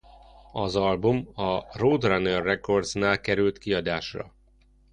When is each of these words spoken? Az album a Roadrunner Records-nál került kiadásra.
Az 0.51 0.75
album 0.75 1.29
a 1.35 1.77
Roadrunner 1.77 2.43
Records-nál 2.43 3.19
került 3.21 3.57
kiadásra. 3.57 4.31